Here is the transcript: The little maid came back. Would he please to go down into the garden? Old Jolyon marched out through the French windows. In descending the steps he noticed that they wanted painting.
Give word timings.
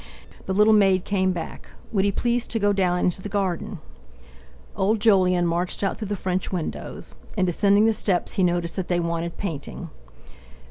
The 0.47 0.53
little 0.55 0.73
maid 0.73 1.05
came 1.05 1.31
back. 1.31 1.67
Would 1.91 2.05
he 2.05 2.11
please 2.11 2.47
to 2.47 2.57
go 2.57 2.73
down 2.73 2.97
into 2.97 3.21
the 3.21 3.29
garden? 3.29 3.77
Old 4.75 4.99
Jolyon 4.99 5.45
marched 5.45 5.83
out 5.83 5.99
through 5.99 6.07
the 6.07 6.17
French 6.17 6.51
windows. 6.51 7.13
In 7.37 7.45
descending 7.45 7.85
the 7.85 7.93
steps 7.93 8.33
he 8.33 8.43
noticed 8.43 8.77
that 8.77 8.87
they 8.87 8.99
wanted 8.99 9.37
painting. 9.37 9.91